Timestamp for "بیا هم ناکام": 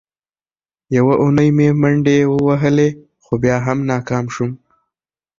3.43-4.25